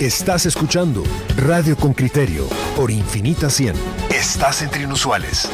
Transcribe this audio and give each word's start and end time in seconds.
Estás 0.00 0.44
escuchando 0.44 1.02
Radio 1.38 1.74
con 1.74 1.94
Criterio 1.94 2.46
por 2.76 2.90
Infinita 2.90 3.48
100. 3.48 3.74
Estás 4.10 4.60
entre 4.60 4.82
inusuales. 4.82 5.50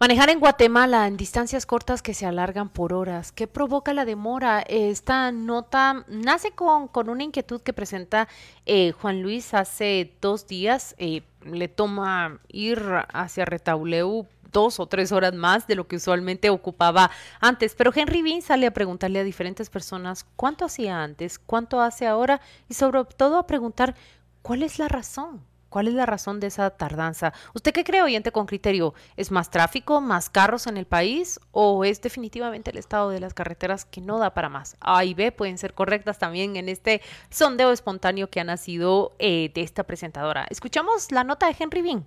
Manejar 0.00 0.30
en 0.30 0.40
Guatemala 0.40 1.06
en 1.06 1.18
distancias 1.18 1.66
cortas 1.66 2.00
que 2.00 2.14
se 2.14 2.24
alargan 2.24 2.70
por 2.70 2.94
horas. 2.94 3.32
¿Qué 3.32 3.46
provoca 3.46 3.92
la 3.92 4.06
demora? 4.06 4.62
Esta 4.62 5.30
nota 5.30 6.06
nace 6.08 6.52
con, 6.52 6.88
con 6.88 7.10
una 7.10 7.22
inquietud 7.22 7.60
que 7.60 7.74
presenta 7.74 8.28
eh, 8.64 8.92
Juan 8.92 9.20
Luis 9.20 9.52
hace 9.52 10.14
dos 10.22 10.46
días. 10.46 10.94
Eh, 10.96 11.20
le 11.44 11.68
toma 11.68 12.40
ir 12.48 12.82
hacia 13.12 13.44
Retauleu 13.44 14.26
dos 14.52 14.80
o 14.80 14.86
tres 14.86 15.12
horas 15.12 15.34
más 15.34 15.66
de 15.66 15.74
lo 15.74 15.86
que 15.86 15.96
usualmente 15.96 16.50
ocupaba 16.50 17.10
antes. 17.40 17.74
Pero 17.74 17.92
Henry 17.94 18.22
Bean 18.22 18.42
sale 18.42 18.66
a 18.66 18.74
preguntarle 18.74 19.20
a 19.20 19.24
diferentes 19.24 19.70
personas 19.70 20.26
cuánto 20.36 20.64
hacía 20.64 21.02
antes, 21.02 21.38
cuánto 21.38 21.80
hace 21.80 22.06
ahora 22.06 22.40
y 22.68 22.74
sobre 22.74 23.04
todo 23.04 23.38
a 23.38 23.46
preguntar 23.46 23.94
cuál 24.42 24.62
es 24.62 24.78
la 24.78 24.88
razón. 24.88 25.44
¿Cuál 25.72 25.88
es 25.88 25.94
la 25.94 26.04
razón 26.04 26.38
de 26.38 26.48
esa 26.48 26.68
tardanza? 26.68 27.32
¿Usted 27.54 27.72
qué 27.72 27.82
cree, 27.82 28.02
oyente 28.02 28.30
con 28.30 28.44
criterio? 28.44 28.92
¿Es 29.16 29.30
más 29.30 29.48
tráfico, 29.48 30.02
más 30.02 30.28
carros 30.28 30.66
en 30.66 30.76
el 30.76 30.84
país 30.84 31.40
o 31.50 31.86
es 31.86 32.02
definitivamente 32.02 32.70
el 32.70 32.76
estado 32.76 33.08
de 33.08 33.20
las 33.20 33.32
carreteras 33.32 33.86
que 33.86 34.02
no 34.02 34.18
da 34.18 34.34
para 34.34 34.50
más? 34.50 34.76
A 34.80 35.02
y 35.06 35.14
B 35.14 35.32
pueden 35.32 35.56
ser 35.56 35.72
correctas 35.72 36.18
también 36.18 36.56
en 36.56 36.68
este 36.68 37.00
sondeo 37.30 37.72
espontáneo 37.72 38.28
que 38.28 38.40
ha 38.40 38.44
nacido 38.44 39.12
eh, 39.18 39.50
de 39.54 39.62
esta 39.62 39.84
presentadora. 39.84 40.46
Escuchamos 40.50 41.10
la 41.10 41.24
nota 41.24 41.46
de 41.46 41.56
Henry 41.58 41.80
Bean. 41.80 42.06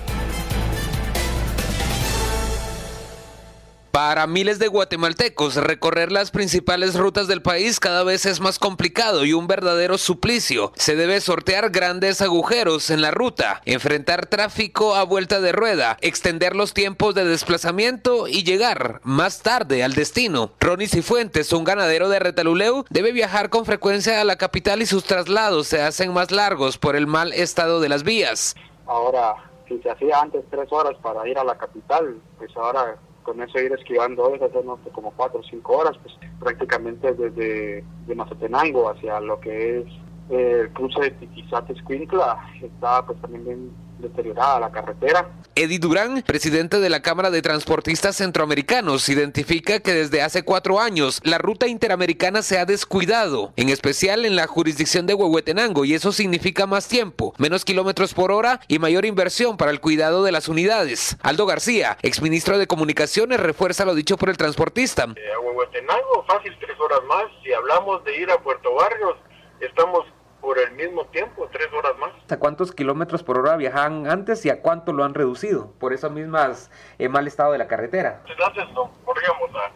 Para 3.91 4.25
miles 4.25 4.57
de 4.57 4.69
guatemaltecos, 4.69 5.55
recorrer 5.55 6.13
las 6.13 6.31
principales 6.31 6.95
rutas 6.95 7.27
del 7.27 7.41
país 7.41 7.77
cada 7.81 8.05
vez 8.05 8.25
es 8.25 8.39
más 8.39 8.57
complicado 8.57 9.25
y 9.25 9.33
un 9.33 9.47
verdadero 9.47 9.97
suplicio. 9.97 10.71
Se 10.75 10.95
debe 10.95 11.19
sortear 11.19 11.71
grandes 11.71 12.21
agujeros 12.21 12.89
en 12.89 13.01
la 13.01 13.11
ruta, 13.11 13.61
enfrentar 13.65 14.27
tráfico 14.27 14.95
a 14.95 15.03
vuelta 15.03 15.41
de 15.41 15.51
rueda, 15.51 15.97
extender 15.99 16.55
los 16.55 16.73
tiempos 16.73 17.15
de 17.15 17.25
desplazamiento 17.25 18.29
y 18.29 18.43
llegar 18.43 19.01
más 19.03 19.41
tarde 19.41 19.83
al 19.83 19.93
destino. 19.93 20.53
Ronnie 20.61 20.87
Cifuentes, 20.87 21.51
un 21.51 21.65
ganadero 21.65 22.07
de 22.07 22.19
Retaluleu, 22.19 22.85
debe 22.89 23.11
viajar 23.11 23.49
con 23.49 23.65
frecuencia 23.65 24.21
a 24.21 24.23
la 24.23 24.37
capital 24.37 24.81
y 24.81 24.85
sus 24.85 25.03
traslados 25.03 25.67
se 25.67 25.81
hacen 25.81 26.13
más 26.13 26.31
largos 26.31 26.77
por 26.77 26.95
el 26.95 27.07
mal 27.07 27.33
estado 27.33 27.81
de 27.81 27.89
las 27.89 28.03
vías. 28.03 28.55
Ahora, 28.87 29.35
si 29.67 29.79
se 29.79 29.89
hacía 29.89 30.21
antes 30.21 30.45
tres 30.49 30.71
horas 30.71 30.95
para 31.01 31.27
ir 31.27 31.37
a 31.37 31.43
la 31.43 31.57
capital, 31.57 32.15
pues 32.37 32.55
ahora 32.55 32.97
con 33.23 33.41
eso 33.41 33.59
ir 33.59 33.71
esquivando 33.73 34.23
horas, 34.23 34.41
hacernos 34.41 34.79
como 34.91 35.11
cuatro 35.11 35.39
o 35.39 35.43
cinco 35.43 35.77
horas, 35.77 35.97
pues 36.01 36.15
prácticamente 36.39 37.13
desde 37.13 37.83
de 38.07 38.15
Mazatenango 38.15 38.89
hacia 38.89 39.19
lo 39.19 39.39
que 39.39 39.79
es 39.79 39.85
el 40.29 40.69
cruce 40.71 41.01
de 41.01 41.11
Tiquizate-Escuintla, 41.11 42.39
está 42.61 43.05
pues 43.05 43.19
también 43.21 43.45
bien 43.45 43.71
deteriorada 43.99 44.59
la 44.59 44.71
carretera. 44.71 45.27
Eddie 45.55 45.79
Durán, 45.79 46.23
presidente 46.25 46.79
de 46.79 46.89
la 46.89 47.01
Cámara 47.01 47.29
de 47.29 47.41
Transportistas 47.41 48.15
Centroamericanos, 48.15 49.09
identifica 49.09 49.79
que 49.79 49.93
desde 49.93 50.21
hace 50.21 50.43
cuatro 50.43 50.79
años 50.79 51.19
la 51.23 51.37
ruta 51.39 51.67
interamericana 51.67 52.41
se 52.41 52.57
ha 52.57 52.65
descuidado, 52.65 53.51
en 53.57 53.69
especial 53.69 54.25
en 54.25 54.35
la 54.35 54.47
jurisdicción 54.47 55.07
de 55.07 55.13
Huehuetenango, 55.13 55.83
y 55.83 55.93
eso 55.93 56.11
significa 56.11 56.67
más 56.67 56.87
tiempo, 56.87 57.33
menos 57.37 57.65
kilómetros 57.65 58.13
por 58.13 58.31
hora 58.31 58.61
y 58.67 58.79
mayor 58.79 59.05
inversión 59.05 59.57
para 59.57 59.71
el 59.71 59.81
cuidado 59.81 60.23
de 60.23 60.31
las 60.31 60.47
unidades. 60.47 61.17
Aldo 61.21 61.45
García, 61.45 61.97
exministro 62.01 62.57
de 62.57 62.67
Comunicaciones, 62.67 63.39
refuerza 63.39 63.83
lo 63.83 63.93
dicho 63.93 64.17
por 64.17 64.29
el 64.29 64.37
transportista. 64.37 65.07
Eh, 65.15 65.33
a 65.35 65.39
Huehuetenango, 65.39 66.25
fácil 66.27 66.55
tres 66.59 66.79
horas 66.79 67.01
más. 67.07 67.25
Si 67.43 67.51
hablamos 67.51 68.03
de 68.05 68.15
ir 68.15 68.31
a 68.31 68.41
Puerto 68.41 68.73
Barrios, 68.73 69.17
estamos 69.59 70.05
por 70.51 70.59
el 70.59 70.71
mismo 70.73 71.05
tiempo, 71.05 71.47
tres 71.49 71.71
horas 71.71 71.97
más. 71.97 72.11
¿A 72.29 72.35
cuántos 72.35 72.73
kilómetros 72.73 73.23
por 73.23 73.37
hora 73.37 73.55
viajaban 73.55 74.05
antes 74.05 74.45
y 74.45 74.49
a 74.49 74.61
cuánto 74.61 74.91
lo 74.91 75.05
han 75.05 75.13
reducido 75.13 75.71
por 75.79 75.93
eso 75.93 76.09
mismas 76.09 76.69
eh, 76.99 77.07
mal 77.07 77.25
estado 77.25 77.53
de 77.53 77.57
la 77.57 77.67
carretera? 77.67 78.21
Antes 78.27 78.69
no 78.73 78.91
corríamos 79.05 79.49
a 79.55 79.71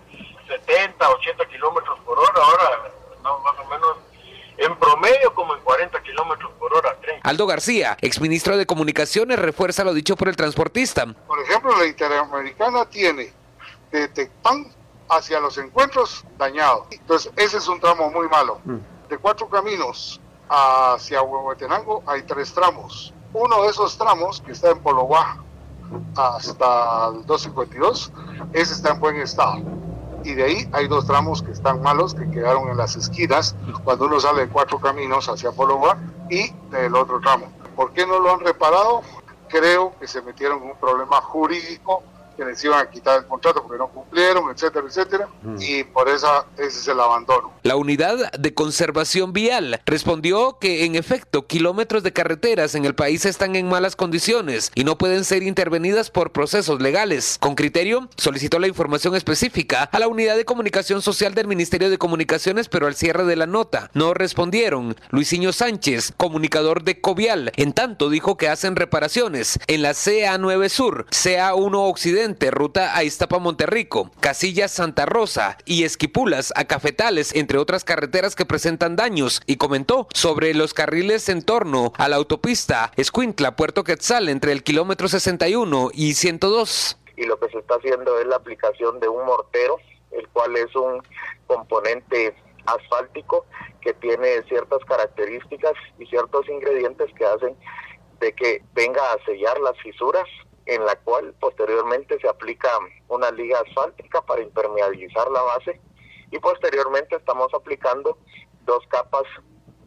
70, 0.50 1.09
80 1.09 1.46
kilómetros 1.46 1.97
por 2.02 2.19
hora, 2.19 2.41
ahora 2.44 2.91
estamos 3.16 3.41
más 3.41 3.58
o 3.58 3.69
menos 3.69 3.97
en 4.58 4.75
promedio 4.78 5.34
como 5.34 5.56
en 5.56 5.62
40 5.62 6.03
kilómetros 6.03 6.52
por 6.59 6.74
hora. 6.74 6.97
Aldo 7.24 7.47
García, 7.47 7.97
exministro 8.02 8.57
de 8.57 8.66
Comunicaciones, 8.66 9.40
refuerza 9.40 9.86
lo 9.86 9.94
dicho 9.94 10.18
por 10.18 10.28
el 10.28 10.36
transportista. 10.36 11.06
Por 11.25 11.40
ejemplo, 11.40 11.74
la 11.78 11.86
Interamericana 11.86 12.84
tiene 12.90 13.31
de 13.94 14.09
Tecpan 14.09 14.66
hacia 15.07 15.40
los 15.40 15.57
encuentros 15.57 16.25
dañado. 16.38 16.86
Entonces, 16.92 17.31
ese 17.38 17.59
es 17.59 17.68
un 17.69 17.80
tramo 17.80 18.12
muy 18.12 18.28
malo. 18.28 18.59
Mm. 18.66 18.80
De 19.07 19.18
cuatro 19.19 19.47
caminos 19.47 20.19
hacia 20.50 21.22
Huehuetenango 21.22 22.03
hay 22.06 22.23
tres 22.23 22.53
tramos. 22.53 23.13
Uno 23.33 23.63
de 23.63 23.69
esos 23.69 23.97
tramos, 23.97 24.41
que 24.41 24.53
está 24.53 24.72
en 24.72 24.79
Pologuá 24.79 25.38
hasta 26.16 27.07
el 27.07 27.25
252, 27.25 28.11
ese 28.53 28.73
está 28.73 28.91
en 28.91 29.00
buen 29.00 29.17
estado. 29.17 29.57
Y 30.23 30.33
de 30.33 30.44
ahí 30.44 30.69
hay 30.72 30.88
dos 30.88 31.06
tramos 31.06 31.44
que 31.44 31.51
están 31.51 31.81
malos, 31.81 32.16
que 32.16 32.29
quedaron 32.31 32.69
en 32.69 32.78
las 32.78 32.95
esquinas, 32.95 33.56
cuando 33.83 34.06
uno 34.06 34.19
sale 34.19 34.47
de 34.47 34.50
cuatro 34.50 34.79
caminos 34.79 35.29
hacia 35.29 35.51
Pologuá 35.51 35.97
y 36.29 36.51
del 36.72 36.95
otro 36.95 37.19
tramo. 37.19 37.47
¿Por 37.75 37.91
qué 37.94 38.07
no 38.07 38.19
lo 38.19 38.33
han 38.33 38.39
reparado? 38.39 39.01
Creo 39.50 39.94
que 40.00 40.07
se 40.07 40.22
metieron 40.22 40.63
en 40.63 40.72
un 40.72 40.77
problema 40.77 41.22
jurídico 41.22 42.01
que 42.35 42.46
les 42.46 42.63
iban 42.63 42.79
a 42.79 42.90
quitar 42.90 43.19
el 43.19 43.25
contrato 43.25 43.62
porque 43.62 43.78
no 43.78 43.88
cumplieron, 43.88 44.50
etcétera, 44.51 44.85
etcétera, 44.88 45.28
mm. 45.44 45.57
y 45.59 45.84
por 45.84 46.09
eso 46.09 46.28
ese 46.57 46.79
es 46.79 46.88
el 46.88 47.00
abandono. 47.00 47.53
La 47.63 47.75
unidad 47.75 48.31
de 48.34 48.53
conservación 48.53 49.34
vial 49.34 49.81
respondió 49.85 50.57
que 50.59 50.85
en 50.85 50.95
efecto 50.95 51.47
kilómetros 51.47 52.03
de 52.03 52.13
carreteras 52.13 52.75
en 52.75 52.85
el 52.85 52.95
país 52.95 53.25
están 53.25 53.56
en 53.56 53.68
malas 53.68 53.95
condiciones 53.95 54.72
y 54.75 54.84
no 54.84 54.97
pueden 54.97 55.24
ser 55.24 55.44
intervenidas 55.44 56.12
por 56.12 56.31
procesos 56.31 56.81
legales. 56.81 57.38
Con 57.40 57.56
criterio, 57.56 58.09
solicitó 58.18 58.59
la 58.59 58.68
información 58.68 59.16
específica 59.16 59.84
a 59.84 60.00
la 60.00 60.07
unidad 60.07 60.35
de 60.35 60.45
comunicación 60.45 61.01
social 61.01 61.34
del 61.34 61.47
Ministerio 61.47 61.90
de 61.90 61.97
Comunicaciones, 61.97 62.69
pero 62.69 62.88
al 62.88 62.95
cierre 62.95 63.25
de 63.25 63.35
la 63.35 63.47
nota 63.47 63.90
no 63.94 64.13
respondieron. 64.13 64.95
Luisinho 65.09 65.53
Sánchez, 65.53 66.13
comunicador 66.18 66.84
de 66.84 67.01
Covial, 67.01 67.51
en 67.56 67.74
tanto 67.74 68.09
dijo 68.09 68.38
que 68.38 68.50
hacen 68.50 68.75
reparaciones 68.75 69.59
en 69.68 69.81
la 69.81 69.91
CA9 69.91 70.69
Sur, 70.69 71.06
CA1 71.07 71.90
Occidente, 71.90 72.25
ruta 72.52 72.97
a 72.97 73.03
Iztapa 73.03 73.40
Monterrico, 73.40 74.09
Casillas 74.19 74.72
Santa 74.72 75.06
Rosa 75.06 75.58
y 75.66 75.84
Esquipulas 75.84 76.52
a 76.56 76.66
Cafetales, 76.66 77.36
entre 77.36 77.59
otras 77.59 77.84
carreteras 77.84 78.36
que 78.36 78.46
presentan 78.46 78.96
daños, 78.96 79.41
y 79.46 79.58
comentó 79.58 80.08
sobre 80.13 80.53
los 80.53 80.74
carriles 80.74 81.30
en 81.30 81.44
torno 81.44 81.94
a 81.97 82.09
la 82.09 82.16
autopista 82.16 82.91
Escuintla, 82.96 83.56
Puerto 83.56 83.84
Quetzal, 83.84 84.30
entre 84.30 84.52
el 84.52 84.63
kilómetro 84.63 85.08
61 85.08 85.91
y 85.94 86.16
102. 86.16 86.97
Y 87.18 87.25
lo 87.25 87.40
que 87.40 87.50
se 87.50 87.59
está 87.59 87.75
haciendo 87.75 88.19
es 88.19 88.28
la 88.28 88.38
aplicación 88.38 89.00
de 89.00 89.07
un 89.07 89.25
mortero, 89.25 89.78
el 90.12 90.28
cual 90.30 90.56
es 90.57 90.75
un 90.75 91.02
componente 91.47 92.36
asfáltico 92.66 93.46
que 93.81 93.94
tiene 93.94 94.42
ciertas 94.47 94.84
características 94.86 95.74
y 96.00 96.07
ciertos 96.07 96.50
ingredientes 96.50 97.07
que 97.16 97.25
hacen 97.25 97.56
de 98.19 98.34
que 98.34 98.63
venga 98.74 99.13
a 99.13 99.24
sellar 99.25 99.59
las 99.59 99.78
fisuras 99.81 100.25
en 100.66 100.86
la 100.86 100.96
cual 100.98 101.34
posteriormente 101.40 102.20
se 102.20 102.28
aplica 102.28 102.70
una 103.08 103.31
liga 103.31 103.59
asfáltica 103.59 104.22
para 104.22 104.42
impermeabilizar 104.42 105.30
la 105.30 105.42
base 105.42 105.80
y 106.31 106.40
posteriormente 106.40 107.16
estamos 107.16 107.53
aplicando 107.53 108.18
dos 108.66 108.86
capas 108.88 109.24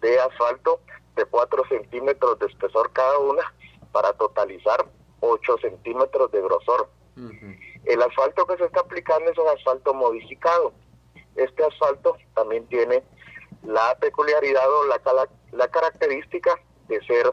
de 0.00 0.20
asfalto 0.20 0.80
de 1.16 1.24
4 1.24 1.64
centímetros 1.68 2.38
de 2.38 2.46
espesor 2.46 2.92
cada 2.92 3.18
una 3.18 3.42
para 3.90 4.12
totalizar 4.12 4.86
8 5.20 5.56
centímetros 5.60 6.30
de 6.30 6.40
grosor. 6.42 6.88
El 7.84 8.02
asfalto 8.02 8.46
que 8.46 8.56
se 8.58 8.64
está 8.66 8.80
aplicando 8.80 9.30
es 9.30 9.38
un 9.38 9.48
asfalto 9.48 9.92
modificado. 9.92 10.72
Este 11.34 11.64
asfalto 11.64 12.16
también 12.34 12.66
tiene 12.68 13.02
la 13.64 13.96
peculiaridad 13.98 14.70
o 14.70 14.84
la, 14.86 15.00
la 15.52 15.68
característica 15.68 16.60
de 16.86 17.04
ser 17.04 17.32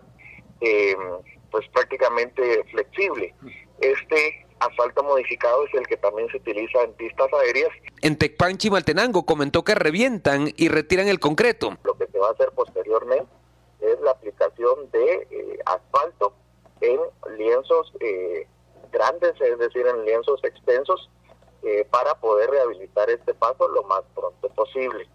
eh, 0.62 0.96
pues 1.52 1.68
prácticamente 1.70 2.64
flexible. 2.72 3.34
Este 3.80 4.46
asfalto 4.60 5.04
modificado 5.04 5.66
es 5.66 5.74
el 5.74 5.88
que 5.88 5.98
también 5.98 6.30
se 6.30 6.38
utiliza 6.38 6.82
en 6.84 6.94
pistas 6.94 7.28
aéreas. 7.34 7.70
En 8.02 8.18
Tecpan 8.18 8.58
Chimaltenango 8.58 9.26
comentó 9.26 9.64
que 9.64 9.76
revientan 9.76 10.52
y 10.56 10.70
retiran 10.70 11.08
el 11.08 11.20
concreto. 11.20 11.78
Lo 11.84 11.98
que 11.98 12.08
se 12.08 12.20
va 12.20 12.30
a 12.30 12.32
hacer 12.32 12.52
posteriormente 12.52 13.32
es 13.82 14.00
la 14.02 14.12
aplicación 14.12 14.90
de 14.92 15.28
eh, 15.30 15.60
asfalto 15.66 16.34
en 16.82 17.00
lienzos 17.38 17.94
eh, 18.00 18.48
grandes, 18.92 19.40
es 19.42 19.60
decir, 19.60 19.86
en 19.86 20.06
lienzos 20.06 20.44
extensos, 20.44 21.10
eh, 21.64 21.86
para 21.90 22.16
poder 22.16 22.50
rehabilitar 22.50 23.10
este 23.10 23.34
paso 23.34 23.68
lo 23.68 23.84
más 23.84 24.04
pronto 24.14 24.50
posible. 24.50 25.08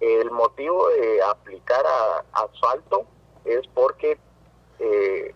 El 0.00 0.30
motivo 0.30 0.88
de 0.88 1.22
aplicar 1.22 1.84
a 1.86 2.24
asfalto 2.32 3.06
es 3.44 3.60
porque 3.72 4.18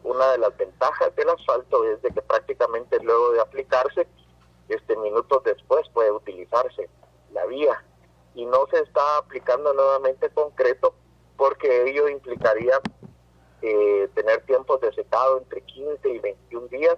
una 0.05 0.33
de 0.33 0.39
las 0.39 0.57
ventajas 0.57 1.15
del 1.17 1.29
asfalto 1.31 1.85
es 1.85 2.01
de 2.03 2.11
que 2.11 2.23
prácticamente 2.23 2.99
luego 3.01 3.33
de 3.33 3.41
aplicarse, 3.41 4.07
este 4.69 4.97
minutos 4.97 5.43
después 5.45 5.89
puede 5.93 6.11
utilizarse 6.11 6.89
la 7.33 7.47
vía. 7.47 7.85
Y 8.35 8.45
no 8.45 8.67
se 8.71 8.81
está 8.81 9.19
aplicando 9.19 9.73
nuevamente 9.73 10.29
concreto 10.31 10.95
porque 11.37 11.89
ello 11.89 12.09
implicaría 12.09 12.81
eh, 13.63 14.09
tener 14.15 14.43
tiempos 14.45 14.81
de 14.81 14.93
secado 14.93 15.39
entre 15.39 15.63
15 15.63 16.09
y 16.09 16.19
21 16.19 16.69
días. 16.69 16.97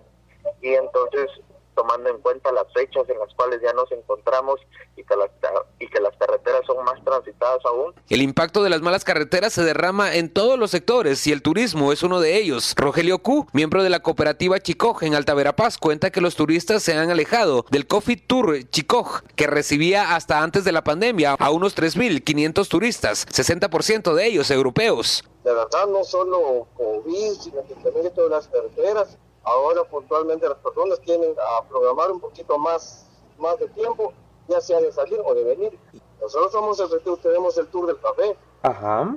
Y 0.61 0.75
entonces 0.75 1.31
tomando 1.78 2.10
en 2.10 2.19
cuenta 2.19 2.50
las 2.50 2.66
fechas 2.72 3.08
en 3.08 3.20
las 3.20 3.32
cuales 3.34 3.60
ya 3.62 3.72
nos 3.72 3.90
encontramos 3.92 4.58
y 4.96 5.04
que 5.04 5.14
las, 5.14 5.30
y 5.78 5.86
que 5.86 6.00
las 6.00 6.16
carreteras 6.16 6.62
son 6.66 6.84
más 6.84 7.00
transitadas 7.04 7.64
aún. 7.64 7.94
El 8.08 8.20
impacto 8.20 8.64
de 8.64 8.70
las 8.70 8.80
malas 8.80 9.04
carreteras 9.04 9.52
se 9.52 9.62
derrama 9.62 10.16
en 10.16 10.28
todos 10.28 10.58
los 10.58 10.72
sectores 10.72 11.25
y 11.28 11.32
el 11.32 11.40
turismo 11.40 11.92
es 11.92 12.02
uno 12.02 12.19
de 12.19 12.36
ellos. 12.36 12.75
Rogelio 12.76 13.20
Q, 13.20 13.46
miembro 13.52 13.84
de 13.84 13.90
la 13.90 14.00
cooperativa 14.00 14.58
Chicoj 14.58 15.04
en 15.04 15.14
Alta 15.14 15.34
Verapaz, 15.34 15.78
cuenta 15.78 16.10
que 16.10 16.20
los 16.20 16.34
turistas 16.34 16.82
se 16.82 16.94
han 16.94 17.10
alejado 17.10 17.64
del 17.70 17.86
Coffee 17.86 18.16
Tour 18.16 18.69
Chicoj, 18.70 19.22
que 19.36 19.46
recibía 19.46 20.16
hasta 20.16 20.42
antes 20.42 20.64
de 20.64 20.72
la 20.72 20.82
pandemia 20.82 21.36
a 21.38 21.50
unos 21.50 21.76
3.500 21.76 22.66
turistas, 22.66 23.25
60% 23.28 24.14
de 24.14 24.26
ellos 24.26 24.50
europeos. 24.50 25.22
De 25.44 25.54
verdad, 25.54 25.86
no 25.86 26.02
solo 26.02 26.66
COVID, 26.75 27.32
sino 27.40 27.64
que 27.69 27.75
también 27.75 28.12
todas 28.12 28.30
las 28.30 28.48
carreteras 28.48 29.16
Ahora 29.48 29.82
puntualmente 29.84 30.46
las 30.46 30.58
personas 30.58 31.00
tienen 31.00 31.34
a 31.38 31.64
programar 31.64 32.10
un 32.12 32.20
poquito 32.20 32.58
más, 32.58 33.06
más 33.38 33.58
de 33.58 33.66
tiempo, 33.68 34.12
ya 34.46 34.60
sea 34.60 34.78
de 34.78 34.92
salir 34.92 35.18
o 35.24 35.34
de 35.34 35.42
venir. 35.42 35.78
Nosotros 36.20 36.52
somos 36.52 36.78
el, 36.80 37.18
tenemos 37.20 37.56
el 37.56 37.66
tour 37.68 37.86
del 37.86 37.98
café. 37.98 38.36
Ajá. 38.62 39.16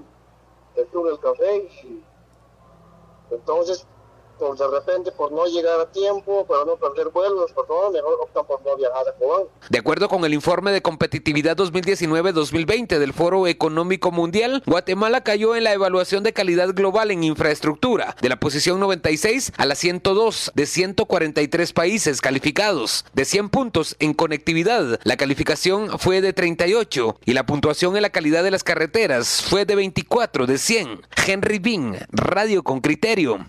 El 0.76 0.88
tour 0.88 1.08
del 1.08 1.20
café 1.20 1.58
y 1.84 2.02
entonces 3.30 3.86
por 4.42 4.58
de 4.58 4.68
repente 4.68 5.12
por 5.12 5.32
no 5.32 5.46
llegar 5.46 5.80
a 5.80 5.86
tiempo, 5.92 6.44
para 6.48 6.66
no 6.66 6.76
perder 6.76 7.10
vuelos, 7.10 7.52
personas 7.52 7.92
mejor 7.94 8.18
optan 8.22 8.44
por 8.48 8.66
no 8.66 8.76
viajar 8.76 9.08
a 9.08 9.14
Cobán. 9.14 9.44
De 9.70 9.78
acuerdo 9.78 10.10
con 10.10 10.26
el 10.26 10.34
informe 10.34 10.72
de 10.72 10.82
competitividad 10.82 11.56
2019-2020 11.58 12.98
del 12.98 13.14
Foro 13.14 13.46
Económico 13.46 14.12
Mundial, 14.12 14.64
Guatemala 14.66 15.22
cayó 15.22 15.56
en 15.56 15.66
la 15.66 15.74
evaluación 15.74 16.24
de 16.24 16.34
calidad 16.34 16.74
global 16.74 17.12
en 17.12 17.24
infraestructura, 17.24 18.16
de 18.20 18.30
la 18.30 18.40
posición 18.40 18.80
96 18.80 19.54
a 19.58 19.66
la 19.68 19.76
102 19.76 20.52
de 20.56 20.66
143 20.66 21.74
países 21.74 22.20
calificados. 22.20 23.06
De 23.14 23.26
100 23.26 23.50
puntos 23.50 23.96
en 24.00 24.16
conectividad, 24.16 25.00
la 25.04 25.18
calificación 25.18 26.00
fue 26.00 26.22
de 26.22 26.34
38 26.34 27.18
y 27.26 27.34
la 27.34 27.46
puntuación 27.46 27.96
en 27.96 28.02
la 28.02 28.10
calidad 28.10 28.44
de 28.44 28.50
las 28.50 28.64
carreteras 28.64 29.44
fue 29.44 29.66
de 29.66 29.76
24 29.76 30.48
de 30.48 30.58
100. 30.58 31.02
Henry 31.28 31.60
Bean, 31.60 32.08
Radio 32.12 32.64
con 32.64 32.82
Criterio. 32.82 33.46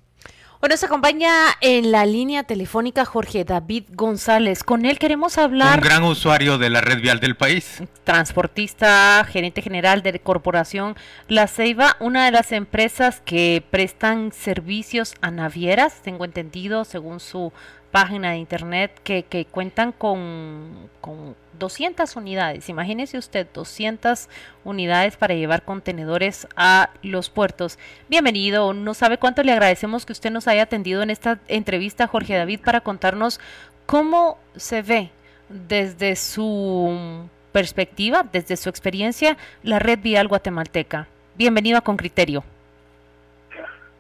Bueno, 0.63 0.77
se 0.77 0.87
acompaña 0.87 1.33
en 1.61 1.91
la 1.91 2.07
línea 2.07 2.45
telefónica 2.45 3.05
Jorge 3.05 3.45
David 3.45 3.83
González. 3.95 4.63
Con 4.63 4.85
él 4.87 5.01
queremos 5.01 5.37
hablar. 5.37 5.81
Un 5.81 5.85
gran 5.85 6.05
usuario 6.05 6.57
de 6.57 6.71
la 6.71 6.81
red 6.81 7.01
vial 7.01 7.19
del 7.19 7.37
país. 7.37 7.83
Transportista, 8.05 9.27
gerente 9.29 9.61
general 9.61 10.03
de 10.03 10.21
Corporación 10.21 10.95
La 11.27 11.49
Ceiba, 11.49 11.97
una 11.99 12.27
de 12.27 12.31
las 12.31 12.53
empresas 12.53 13.21
que 13.25 13.65
prestan 13.73 14.31
servicios 14.31 15.15
a 15.21 15.33
navieras, 15.33 16.01
tengo 16.01 16.25
entendido, 16.25 16.85
según 16.85 17.19
su 17.19 17.53
página 17.93 18.33
de 18.33 18.39
internet, 18.39 18.91
que, 19.05 19.23
que 19.23 19.45
cuentan 19.45 19.93
con, 19.93 20.89
con 21.01 21.37
200 21.59 22.17
unidades. 22.17 22.69
Imagínese 22.69 23.19
usted 23.19 23.47
200 23.55 24.29
unidades 24.65 25.17
para 25.17 25.35
llevar 25.35 25.63
contenedores 25.63 26.49
a 26.57 26.91
los 27.03 27.31
puertos. 27.31 27.79
Bienvenido. 28.09 28.73
No 28.73 28.95
sabe 28.95 29.19
cuánto 29.19 29.45
le 29.45 29.53
agradecemos 29.53 30.05
que 30.05 30.13
usted 30.13 30.31
nos 30.31 30.49
haya 30.49 30.63
atendido 30.63 31.03
en 31.03 31.11
esta 31.11 31.39
entrevista, 31.47 32.09
Jorge 32.09 32.35
David, 32.35 32.61
para 32.65 32.81
contarnos 32.81 33.39
cómo 33.87 34.39
se 34.57 34.83
ve 34.83 35.11
desde 35.49 36.17
su 36.17 37.29
perspectiva, 37.53 38.27
desde 38.33 38.57
su 38.57 38.71
experiencia, 38.71 39.37
la 39.63 39.79
red 39.79 39.99
vial 40.01 40.29
guatemalteca. 40.29 41.07
Bienvenido 41.37 41.79
a 41.79 41.83
Con 41.83 41.97
Criterio. 41.97 42.43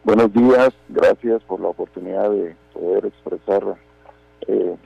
Buenos 0.02 0.32
días, 0.32 0.70
gracias 0.88 1.42
por 1.44 1.60
la 1.60 1.68
oportunidad 1.68 2.28
de 2.30 2.56
poder 2.82 3.06
expresar 3.06 3.62
eh, 4.48 4.76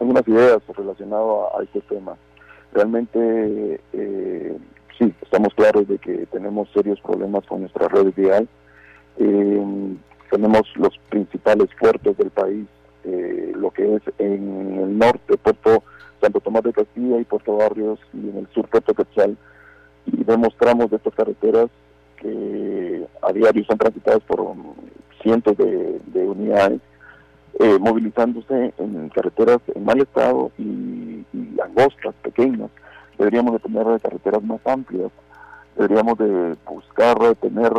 algunas 0.00 0.26
ideas 0.26 0.58
relacionadas 0.76 1.54
a, 1.56 1.62
este 1.62 1.80
tema. 1.82 2.16
Realmente, 2.72 3.80
eh, 3.92 4.58
sí, 4.98 5.14
estamos 5.22 5.54
claros 5.54 5.86
de 5.86 5.98
que 5.98 6.26
tenemos 6.26 6.68
serios 6.72 7.00
problemas 7.00 7.46
con 7.46 7.60
nuestra 7.60 7.86
red 7.88 8.12
vial. 8.16 8.48
Eh, 9.18 9.96
tenemos 10.30 10.62
los 10.76 10.96
principales 11.10 11.68
puertos 11.78 12.16
del 12.16 12.30
país, 12.30 12.66
eh, 13.04 13.52
lo 13.54 13.70
que 13.70 13.96
es 13.96 14.02
en 14.18 14.78
el 14.80 14.98
norte, 14.98 15.36
Puerto 15.36 15.84
Santo 16.20 16.40
Tomás 16.40 16.62
de 16.62 16.72
Castilla 16.72 17.18
y 17.18 17.24
Puerto 17.24 17.56
Barrios, 17.56 18.00
y 18.12 18.30
en 18.30 18.38
el 18.38 18.48
sur, 18.48 18.68
Puerto 18.68 18.94
Quetzal. 18.94 19.36
Y 20.06 20.24
demostramos 20.24 20.90
de 20.90 20.96
estas 20.96 21.14
carreteras 21.14 21.68
que 22.16 23.06
a 23.22 23.32
diario 23.32 23.64
son 23.64 23.78
transitadas 23.78 24.22
por 24.22 24.40
cientos 25.22 25.56
de 25.56 26.00
unidades 26.14 26.80
eh, 27.58 27.78
movilizándose 27.78 28.72
en 28.78 29.10
carreteras 29.10 29.58
en 29.74 29.84
mal 29.84 30.00
estado 30.00 30.50
y, 30.56 31.26
angostas, 31.62 32.14
pequeñas. 32.22 32.70
Deberíamos 33.18 33.52
de 33.52 33.58
tener 33.58 34.00
carreteras 34.00 34.42
más 34.42 34.60
amplias, 34.66 35.10
deberíamos 35.76 36.16
de 36.16 36.56
buscar 36.64 37.18
tener 37.34 37.70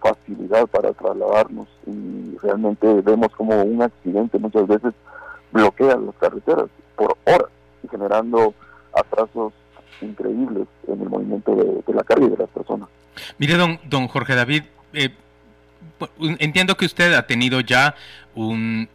facilidad 0.00 0.66
para 0.66 0.92
trasladarnos 0.94 1.68
y 1.86 2.36
realmente 2.42 2.88
vemos 3.02 3.28
como 3.36 3.62
un 3.62 3.82
accidente 3.82 4.36
muchas 4.38 4.66
veces 4.66 4.94
bloquea 5.52 5.96
las 5.96 6.14
carreteras 6.16 6.66
por 6.96 7.16
horas 7.26 7.50
generando 7.88 8.52
atrasos 8.92 9.52
increíbles 10.00 10.66
en 10.88 11.02
el 11.02 11.08
movimiento 11.08 11.54
de, 11.54 11.94
la 11.94 12.02
carga 12.02 12.26
y 12.26 12.30
de 12.30 12.36
las 12.36 12.48
personas. 12.48 12.88
Mire, 13.38 13.54
don, 13.54 13.78
don 13.88 14.08
Jorge 14.08 14.34
David, 14.34 14.64
eh, 14.92 15.10
entiendo 16.38 16.76
que 16.76 16.86
usted 16.86 17.12
ha 17.14 17.26
tenido 17.26 17.60
ya 17.60 17.94
un, 18.34 18.88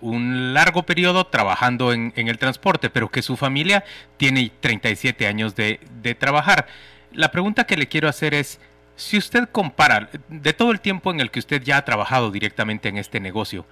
largo 0.53 0.83
periodo 0.83 1.25
trabajando 1.27 1.93
en, 1.93 2.13
el 2.15 2.37
transporte, 2.37 2.89
pero 2.89 3.09
que 3.09 3.21
su 3.21 3.37
familia 3.37 3.83
tiene 4.17 4.51
37 4.59 5.27
años 5.27 5.55
de, 5.55 5.79
trabajar. 6.19 6.67
La 7.11 7.31
pregunta 7.31 7.65
que 7.65 7.77
le 7.77 7.87
quiero 7.87 8.09
hacer 8.09 8.33
es, 8.33 8.59
si 8.95 9.17
usted 9.17 9.49
compara 9.49 10.09
de 10.29 10.53
todo 10.53 10.71
el 10.71 10.79
tiempo 10.79 11.11
en 11.11 11.19
el 11.19 11.31
que 11.31 11.39
usted 11.39 11.61
ya 11.61 11.77
ha 11.77 11.85
trabajado 11.85 12.31
directamente 12.31 12.89
en 12.89 12.97
este 12.97 13.19
negocio, 13.19 13.65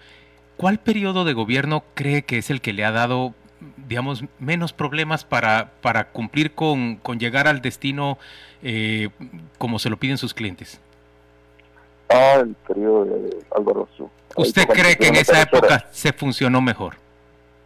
¿cuál 0.58 0.80
periodo 0.80 1.24
de 1.24 1.34
gobierno 1.34 1.84
cree 1.94 2.24
que 2.24 2.38
es 2.38 2.50
el 2.50 2.62
que 2.62 2.74
le 2.74 2.84
ha 2.84 2.92
dado, 2.92 3.34
digamos, 3.78 4.26
menos 4.40 4.74
problemas 4.74 5.24
para, 5.24 5.72
para 5.82 6.10
cumplir 6.10 6.54
con, 6.54 7.00
llegar 7.18 7.48
al 7.48 7.62
destino 7.62 8.18
eh, 8.62 9.10
como 9.58 9.80
se 9.80 9.90
lo 9.90 9.98
piden 9.98 10.18
sus 10.18 10.34
clientes? 10.34 10.82
El 12.14 12.56
periodo 12.68 13.06
de 13.06 13.38
Álvaro 13.56 13.88
¿Usted 14.36 14.68
cree 14.68 14.96
que 14.96 15.08
en 15.08 15.16
esa 15.16 15.42
época 15.42 15.86
se 15.92 16.12
funcionó 16.12 16.62
mejor? 16.62 16.96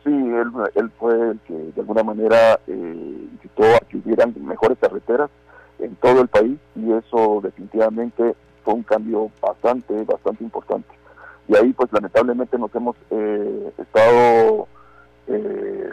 Sí, 0.04 0.12
él, 0.12 0.52
él 0.76 0.92
fue 0.98 1.14
el 1.32 1.40
que 1.48 1.54
de 1.54 1.82
alguna 1.82 2.04
manera 2.04 2.60
eh, 2.68 3.28
incitó 3.34 3.64
a 3.76 3.80
que 3.80 3.98
hubieran 3.98 4.34
mejores 4.40 4.78
carreteras 4.80 5.30
en 5.80 5.96
todo 5.96 6.22
el 6.22 6.28
país 6.28 6.58
y 6.76 6.92
eso 6.94 7.40
definitivamente 7.44 8.36
fue 8.64 8.74
un 8.74 8.84
cambio 8.84 9.32
bastante, 9.42 9.94
bastante 10.04 10.44
importante. 10.44 10.90
Y 11.48 11.56
ahí 11.56 11.72
pues 11.74 11.92
lamentablemente 11.92 12.58
nos 12.58 12.74
hemos 12.76 12.96
eh, 13.12 13.72
estado 13.78 14.68
eh, 15.28 15.90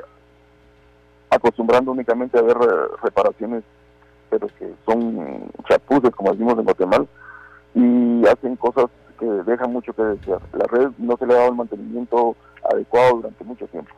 acostumbrando 1.31 1.93
únicamente 1.93 2.39
a 2.39 2.43
ver 2.43 2.57
reparaciones, 3.03 3.63
pero 4.31 4.49
que 4.59 4.73
son 4.87 5.51
chapuces, 5.69 6.11
como 6.15 6.33
decimos 6.33 6.59
en 6.59 6.65
Guatemala, 6.65 7.07
y 7.75 8.27
hacen 8.27 8.57
cosas 8.57 8.87
que 9.19 9.27
dejan 9.27 9.73
mucho 9.73 9.93
que 9.93 10.03
desear. 10.03 10.41
La 10.53 10.67
red 10.67 10.91
no 10.99 11.17
se 11.17 11.27
le 11.27 11.35
ha 11.35 11.39
dado 11.39 11.51
el 11.51 11.57
mantenimiento 11.57 12.37
adecuado 12.71 13.17
durante 13.17 13.45
mucho 13.45 13.67
tiempo. 13.67 13.91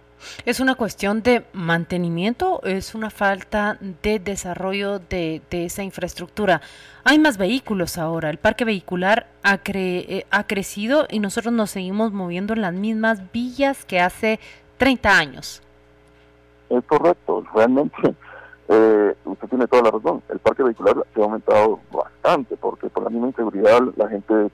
¿Es 0.45 0.61
una 0.61 0.75
cuestión 0.75 1.23
de 1.23 1.45
mantenimiento 1.53 2.61
o 2.63 2.67
es 2.67 2.95
una 2.95 3.11
falta 3.11 3.79
de 4.03 4.19
desarrollo 4.19 4.99
de, 4.99 5.43
esa 5.51 5.83
infraestructura? 5.83 6.63
Hay 7.05 7.19
más 7.19 7.37
vehículos 7.37 7.99
ahora, 7.99 8.31
el 8.31 8.39
parque 8.39 8.65
vehicular 8.65 9.27
ha, 9.43 9.61
eh, 9.65 10.27
ha 10.31 10.45
crecido 10.45 11.07
y 11.11 11.21
nosotros 11.21 11.53
nos 11.53 11.71
seguimos 11.71 12.13
moviendo 12.13 12.55
en 12.55 12.63
las 12.63 12.73
mismas 12.73 13.31
villas 13.31 13.85
que 13.85 14.01
hace 14.01 14.41
30 14.79 15.19
años. 15.19 15.63
Es 16.71 16.83
correcto, 16.85 17.45
realmente 17.55 18.15
eh, 18.69 19.15
usted 19.25 19.49
tiene 19.49 19.67
toda 19.67 19.83
la 19.83 19.91
razón. 19.91 20.23
El 20.29 20.39
parque 20.39 20.63
vehicular 20.63 20.97
se 21.15 21.21
ha 21.21 21.25
aumentado 21.25 21.81
bastante 21.93 22.57
porque 22.57 22.89
por 22.89 23.05
la 23.05 23.11
misma 23.11 23.29
inseguridad 23.29 23.81
la 23.97 24.09
gente 24.09 24.51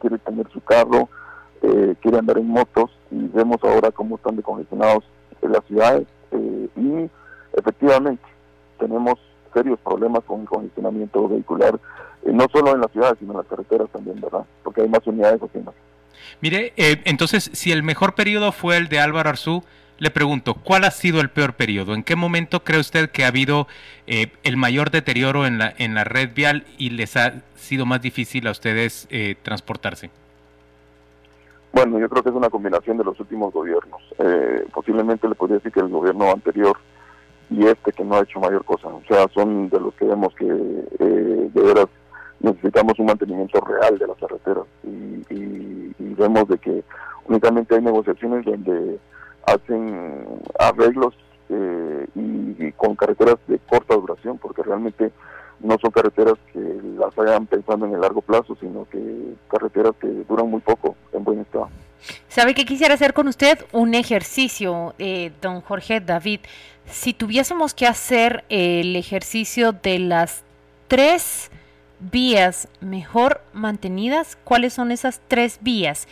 quiere 0.00 0.18
tener 0.18 0.48
su 0.50 0.60
carro, 0.62 1.08
eh, 1.62 1.94
quiere 2.00 2.18
andar 2.18 2.38
en 2.38 2.48
motos 2.48 2.90
y 3.10 3.28
vemos 3.28 3.58
ahora 3.62 3.90
cómo 3.90 4.16
están 4.16 4.36
decongestionados 4.36 5.04
en 5.42 5.52
las 5.52 5.64
ciudades 5.64 6.06
eh, 6.32 6.68
y 6.76 7.10
efectivamente 7.58 8.22
tenemos 8.78 9.14
serios 9.52 9.78
problemas 9.80 10.22
con 10.24 10.42
el 10.42 10.46
congestionamiento 10.46 11.28
vehicular, 11.28 11.78
no 12.24 12.46
solo 12.52 12.74
en 12.74 12.80
las 12.80 12.92
ciudades, 12.92 13.18
sino 13.18 13.32
en 13.32 13.38
las 13.38 13.46
carreteras 13.46 13.88
también, 13.90 14.20
¿verdad? 14.20 14.44
Porque 14.62 14.82
hay 14.82 14.88
más 14.88 15.06
unidades 15.06 15.40
oficinas. 15.42 15.74
Mire, 16.40 16.72
eh, 16.76 17.00
entonces, 17.04 17.50
si 17.52 17.72
el 17.72 17.82
mejor 17.82 18.14
periodo 18.14 18.52
fue 18.52 18.76
el 18.76 18.88
de 18.88 19.00
Álvaro 19.00 19.30
Arzú, 19.30 19.64
le 19.98 20.10
pregunto, 20.10 20.54
¿cuál 20.54 20.84
ha 20.84 20.90
sido 20.90 21.20
el 21.20 21.28
peor 21.28 21.54
periodo? 21.54 21.94
¿En 21.94 22.04
qué 22.04 22.16
momento 22.16 22.62
cree 22.62 22.80
usted 22.80 23.10
que 23.10 23.24
ha 23.24 23.28
habido 23.28 23.66
eh, 24.06 24.28
el 24.44 24.56
mayor 24.56 24.90
deterioro 24.90 25.46
en 25.46 25.58
la, 25.58 25.74
en 25.76 25.94
la 25.94 26.04
red 26.04 26.30
vial 26.34 26.64
y 26.78 26.90
les 26.90 27.16
ha 27.16 27.42
sido 27.56 27.84
más 27.84 28.00
difícil 28.00 28.46
a 28.46 28.52
ustedes 28.52 29.08
eh, 29.10 29.34
transportarse? 29.42 30.10
Bueno, 31.72 31.98
yo 31.98 32.08
creo 32.08 32.22
que 32.22 32.30
es 32.30 32.34
una 32.34 32.48
combinación 32.48 32.96
de 32.96 33.04
los 33.04 33.18
últimos 33.20 33.52
gobiernos. 33.52 34.00
Eh, 34.18 34.66
posiblemente 34.72 35.28
le 35.28 35.34
podría 35.34 35.56
decir 35.56 35.72
que 35.72 35.80
el 35.80 35.88
gobierno 35.88 36.30
anterior 36.30 36.78
y 37.50 37.66
este 37.66 37.92
que 37.92 38.04
no 38.04 38.16
ha 38.16 38.22
hecho 38.22 38.40
mayor 38.40 38.64
cosa. 38.64 38.88
O 38.88 39.02
sea, 39.08 39.26
son 39.34 39.68
de 39.68 39.80
los 39.80 39.94
que 39.94 40.04
vemos 40.04 40.34
que 40.34 40.44
de 40.44 41.62
veras 41.62 41.86
necesitamos 42.40 42.98
un 42.98 43.06
mantenimiento 43.06 43.60
real 43.60 43.98
de 43.98 44.06
las 44.06 44.16
carreteras 44.16 44.64
y, 44.84 45.34
y 45.98 46.14
vemos 46.14 46.46
de 46.48 46.58
que 46.58 46.84
únicamente 47.26 47.74
hay 47.74 47.82
negociaciones 47.82 48.44
donde 48.44 48.98
hacen 49.54 50.26
arreglos 50.58 51.14
eh, 51.48 52.06
y, 52.14 52.72
con 52.72 52.94
carreteras 52.94 53.36
de 53.46 53.58
corta 53.58 53.94
duración, 53.94 54.38
porque 54.38 54.62
realmente 54.62 55.10
no 55.60 55.76
son 55.80 55.90
carreteras 55.90 56.34
que 56.52 56.60
las 56.98 57.16
hagan 57.18 57.46
pensando 57.46 57.86
en 57.86 57.94
el 57.94 58.00
largo 58.00 58.20
plazo, 58.20 58.56
sino 58.60 58.86
que 58.88 59.34
carreteras 59.50 59.92
que 60.00 60.06
duran 60.28 60.50
muy 60.50 60.60
poco 60.60 60.96
en 61.12 61.24
buen 61.24 61.40
estado. 61.40 61.68
¿Sabe 62.28 62.54
qué 62.54 62.64
quisiera 62.64 62.94
hacer 62.94 63.12
con 63.12 63.26
usted? 63.26 63.58
Un 63.72 63.94
ejercicio, 63.94 64.94
eh, 64.98 65.32
don 65.42 65.60
Jorge 65.60 66.00
David. 66.00 66.40
Si 66.86 67.12
tuviésemos 67.12 67.74
que 67.74 67.86
hacer 67.86 68.44
el 68.48 68.94
ejercicio 68.94 69.72
de 69.72 69.98
las 69.98 70.44
tres 70.86 71.50
vías 72.00 72.68
mejor 72.80 73.40
mantenidas, 73.52 74.38
¿cuáles 74.44 74.72
son 74.72 74.92
esas 74.92 75.20
tres 75.28 75.58
vías? 75.60 76.06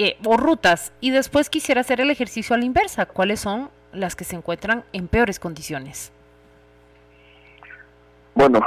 Eh, 0.00 0.16
o 0.24 0.36
rutas 0.36 0.92
y 1.00 1.10
después 1.10 1.50
quisiera 1.50 1.80
hacer 1.80 2.00
el 2.00 2.08
ejercicio 2.12 2.54
a 2.54 2.58
la 2.58 2.64
inversa, 2.64 3.06
cuáles 3.06 3.40
son 3.40 3.68
las 3.92 4.14
que 4.14 4.22
se 4.22 4.36
encuentran 4.36 4.84
en 4.92 5.08
peores 5.08 5.40
condiciones. 5.40 6.12
Bueno, 8.36 8.60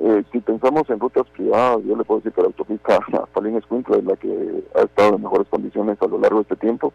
eh, 0.00 0.22
si 0.30 0.38
pensamos 0.38 0.88
en 0.88 1.00
rutas 1.00 1.26
privadas, 1.30 1.84
yo 1.84 1.96
le 1.96 2.04
puedo 2.04 2.20
decir 2.20 2.32
que 2.32 2.40
la 2.40 2.46
autopista 2.46 3.00
Palín 3.32 3.56
Escuintla 3.56 3.96
es 3.96 4.04
la 4.04 4.14
que 4.14 4.62
ha 4.76 4.82
estado 4.82 5.16
en 5.16 5.22
mejores 5.22 5.48
condiciones 5.48 6.00
a 6.00 6.06
lo 6.06 6.20
largo 6.20 6.36
de 6.36 6.42
este 6.42 6.56
tiempo, 6.56 6.92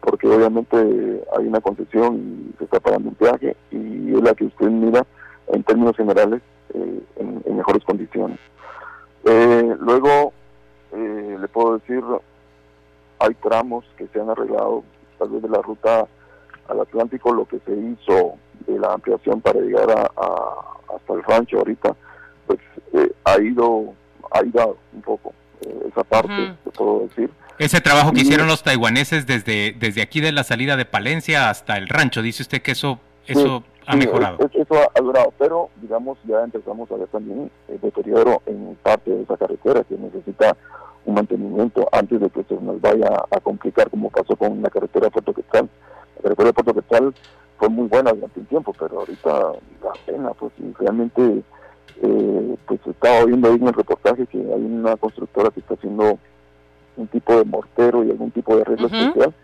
porque 0.00 0.26
obviamente 0.26 0.76
hay 0.76 1.46
una 1.46 1.60
concesión 1.60 2.16
y 2.50 2.58
se 2.58 2.64
está 2.64 2.80
pagando 2.80 3.10
un 3.10 3.14
peaje 3.14 3.56
y 3.70 4.12
es 4.12 4.22
la 4.24 4.34
que 4.34 4.46
usted 4.46 4.66
mira 4.66 5.06
en 5.52 5.62
términos 5.62 5.96
generales 5.96 6.42
eh, 6.74 7.00
en, 7.14 7.56
mejores 7.56 7.84
condiciones. 7.84 8.40
luego, 9.22 10.32
le 10.92 11.46
puedo 11.48 11.78
decir 11.78 12.02
hay 13.20 13.34
tramos 13.34 13.84
que 13.96 14.08
se 14.08 14.20
han 14.20 14.30
arreglado, 14.30 14.82
tal 15.18 15.28
vez 15.28 15.42
de 15.42 15.48
la 15.48 15.62
ruta 15.62 16.06
al 16.68 16.80
Atlántico, 16.80 17.32
lo 17.32 17.46
que 17.46 17.60
se 17.60 17.72
hizo 17.72 18.34
de 18.66 18.78
la 18.78 18.94
ampliación 18.94 19.40
para 19.40 19.60
llegar 19.60 19.90
a, 19.90 20.10
hasta 20.94 21.12
el 21.12 21.22
rancho 21.22 21.58
ahorita, 21.58 21.94
pues 22.46 22.58
eh, 22.94 23.12
ha 23.24 23.40
ido 23.40 23.94
ha 24.32 24.44
ido 24.44 24.76
un 24.92 25.02
poco 25.02 25.34
eh, 25.62 25.88
esa 25.88 26.04
parte, 26.04 26.54
te 26.64 26.70
puedo 26.70 27.00
decir. 27.00 27.30
Ese 27.58 27.80
trabajo 27.80 28.12
que 28.12 28.20
hicieron 28.20 28.46
los 28.46 28.62
taiwaneses 28.62 29.26
desde, 29.26 29.76
desde 29.78 30.00
aquí 30.00 30.20
de 30.20 30.32
la 30.32 30.44
salida 30.44 30.76
de 30.76 30.86
Palencia 30.86 31.50
hasta 31.50 31.76
el 31.76 31.88
rancho, 31.88 32.22
dice 32.22 32.42
usted 32.42 32.62
que 32.62 32.72
eso, 32.72 32.98
eso 33.26 33.64
ha 33.86 33.96
mejorado. 33.96 34.38
eso 34.52 34.74
ha 34.94 35.00
durado, 35.00 35.34
pero 35.38 35.68
digamos 35.76 36.16
ya 36.24 36.42
empezamos 36.42 36.90
a 36.90 36.96
ver 36.96 37.08
también 37.08 37.50
el 37.68 37.80
deterioro 37.80 38.40
en 38.46 38.78
parte 38.82 39.10
de 39.10 39.22
esa 39.22 39.36
carretera 39.36 39.84
que 39.84 39.96
necesita 39.96 40.56
un 41.04 41.14
mantenimiento 41.14 41.88
antes 41.92 42.20
de 42.20 42.30
que 42.30 42.44
se 42.44 42.54
nos 42.54 42.80
vaya 42.80 43.24
a 43.30 43.40
complicar 43.40 43.90
como 43.90 44.10
pasó 44.10 44.36
con 44.36 44.62
la 44.62 44.70
carretera 44.70 45.06
de 45.06 45.10
Puerto 45.10 45.32
Quetzal. 45.32 45.68
La 46.16 46.22
carretera 46.22 46.48
de 46.48 46.52
Puerto 46.52 46.74
Quetzal 46.74 47.14
fue 47.58 47.68
muy 47.68 47.88
buena 47.88 48.12
durante 48.12 48.40
un 48.40 48.46
tiempo, 48.46 48.74
pero 48.78 49.00
ahorita 49.00 49.30
la 49.82 49.92
pena, 50.06 50.30
pues 50.30 50.52
realmente 50.78 51.42
eh, 52.02 52.56
pues 52.66 52.80
estaba 52.86 53.24
viendo 53.24 53.48
ahí 53.48 53.56
en 53.56 53.68
el 53.68 53.74
reportaje 53.74 54.26
que 54.26 54.38
hay 54.38 54.64
una 54.64 54.96
constructora 54.96 55.50
que 55.50 55.60
está 55.60 55.74
haciendo 55.74 56.18
un 56.96 57.06
tipo 57.08 57.36
de 57.36 57.44
mortero 57.44 58.04
y 58.04 58.10
algún 58.10 58.30
tipo 58.30 58.56
de 58.56 58.62
arreglo 58.62 58.86
especial, 58.86 59.34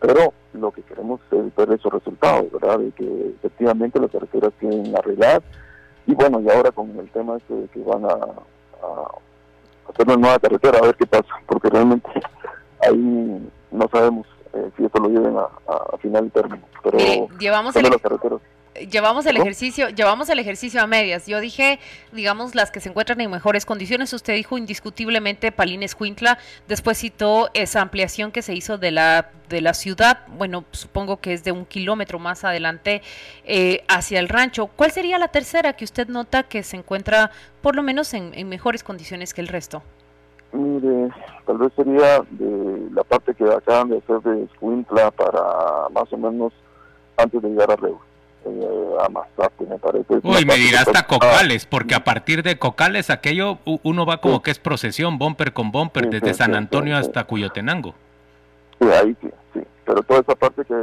pero 0.00 0.32
lo 0.54 0.70
que 0.70 0.82
queremos 0.82 1.20
es 1.30 1.54
ver 1.54 1.72
esos 1.72 1.92
resultados, 1.92 2.50
¿verdad? 2.52 2.78
De 2.78 2.90
que 2.92 3.34
efectivamente 3.36 4.00
las 4.00 4.10
carreteras 4.10 4.52
tienen 4.58 4.96
arregladas 4.96 5.42
y 6.06 6.14
bueno, 6.14 6.40
y 6.40 6.48
ahora 6.48 6.70
con 6.70 6.96
el 6.98 7.10
tema 7.10 7.36
este 7.36 7.54
de 7.54 7.68
que 7.68 7.80
van 7.80 8.04
a 8.04 8.16
hacer 9.88 10.06
una 10.06 10.16
nueva 10.16 10.38
carretera 10.38 10.78
a 10.78 10.82
ver 10.82 10.96
qué 10.96 11.06
pasa, 11.06 11.34
porque 11.46 11.68
realmente 11.70 12.08
ahí 12.80 13.50
no 13.70 13.88
sabemos 13.90 14.26
eh, 14.54 14.70
si 14.76 14.84
esto 14.84 15.00
lo 15.00 15.08
lleven 15.08 15.36
a, 15.36 15.48
a, 15.72 15.98
final 15.98 16.24
de 16.24 16.30
término. 16.30 16.64
Pero 16.82 16.98
llevamos 17.38 17.76
el, 17.76 17.84
llevamos 18.90 19.26
el 19.26 19.36
ejercicio, 19.36 19.88
llevamos 19.88 20.28
el 20.28 20.38
ejercicio 20.38 20.82
a 20.82 20.86
medias. 20.86 21.26
Yo 21.26 21.40
dije, 21.40 21.78
digamos, 22.12 22.54
las 22.54 22.70
que 22.70 22.80
se 22.80 22.88
encuentran 22.88 23.20
en 23.20 23.30
mejores 23.30 23.66
condiciones. 23.66 24.12
Usted 24.12 24.34
dijo 24.34 24.58
indiscutiblemente 24.58 25.52
Palines 25.52 25.94
Cuintla. 25.94 26.38
Después 26.68 26.98
citó 26.98 27.50
esa 27.54 27.80
ampliación 27.80 28.32
que 28.32 28.42
se 28.42 28.54
hizo 28.54 28.78
de 28.78 28.90
la 28.90 29.30
de 29.48 29.60
la 29.60 29.74
ciudad. 29.74 30.26
Bueno, 30.36 30.64
supongo 30.72 31.18
que 31.18 31.32
es 31.32 31.42
de 31.42 31.52
un 31.52 31.64
kilómetro 31.64 32.18
más 32.18 32.44
adelante 32.44 33.02
eh, 33.44 33.82
hacia 33.88 34.20
el 34.20 34.28
rancho. 34.28 34.66
¿Cuál 34.66 34.92
sería 34.92 35.18
la 35.18 35.28
tercera 35.28 35.72
que 35.72 35.84
usted 35.84 36.08
nota 36.08 36.42
que 36.42 36.62
se 36.62 36.76
encuentra 36.76 37.30
por 37.62 37.74
lo 37.74 37.82
menos 37.82 38.12
en, 38.14 38.32
en 38.34 38.48
mejores 38.48 38.82
condiciones 38.82 39.32
que 39.32 39.40
el 39.40 39.48
resto? 39.48 39.82
Mire, 40.52 41.10
tal 41.46 41.58
vez 41.58 41.72
sería 41.76 42.22
de 42.30 42.90
la 42.92 43.04
parte 43.04 43.34
que 43.34 43.44
acaban 43.44 43.90
de 43.90 43.98
hacer 43.98 44.20
de 44.20 44.44
Escuintla 44.44 45.10
para 45.10 45.88
más 45.92 46.10
o 46.12 46.16
menos 46.16 46.52
antes 47.16 47.42
de 47.42 47.48
llegar 47.48 47.70
a 47.70 47.76
Reus. 47.76 48.07
Eh, 48.44 48.96
a 49.00 49.08
Mazate, 49.08 49.66
me 49.66 49.78
parece. 49.78 50.20
Uy, 50.22 50.44
me 50.44 50.56
dirá 50.56 50.80
hasta 50.80 51.06
Cocales, 51.06 51.66
porque 51.66 51.94
a 51.94 52.04
partir 52.04 52.42
de 52.42 52.58
Cocales 52.58 53.10
aquello 53.10 53.58
uno 53.82 54.06
va 54.06 54.20
como 54.20 54.42
que 54.42 54.50
es 54.50 54.58
procesión, 54.58 55.18
bumper 55.18 55.52
con 55.52 55.70
bumper, 55.70 56.08
desde 56.08 56.34
San 56.34 56.54
Antonio 56.54 56.96
hasta 56.96 57.24
Cuyotenango. 57.24 57.94
Sí, 58.80 58.86
ahí 58.88 59.16
sí, 59.20 59.28
sí. 59.54 59.60
Pero 59.84 60.02
toda 60.02 60.20
esa 60.20 60.34
parte 60.34 60.64
que 60.64 60.74